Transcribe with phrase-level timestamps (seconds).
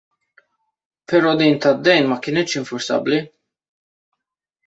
[1.11, 3.19] Però din tad-dejn ma kenitx infurzabbli.